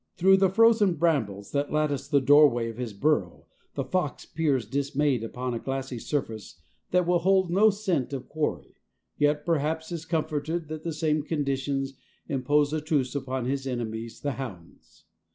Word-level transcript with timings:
Through 0.17 0.37
the 0.37 0.49
frozen 0.49 0.95
brambles 0.95 1.51
that 1.51 1.71
lattice 1.71 2.07
the 2.07 2.19
doorway 2.19 2.71
of 2.71 2.77
his 2.77 2.91
burrow 2.91 3.45
the 3.75 3.83
fox 3.83 4.25
peers 4.25 4.65
dismayed 4.65 5.23
upon 5.23 5.53
a 5.53 5.59
glassy 5.59 5.99
surface 5.99 6.59
that 6.89 7.05
will 7.05 7.19
hold 7.19 7.51
no 7.51 7.69
scent 7.69 8.11
of 8.11 8.27
quarry, 8.27 8.73
yet 9.19 9.45
perhaps 9.45 9.91
is 9.91 10.05
comforted 10.05 10.69
that 10.69 10.81
the 10.81 10.91
same 10.91 11.21
conditions 11.21 11.93
impose 12.27 12.73
a 12.73 12.81
truce 12.81 13.13
upon 13.13 13.45
his 13.45 13.67
enemies 13.67 14.21
the 14.21 14.31
hounds. 14.31 15.05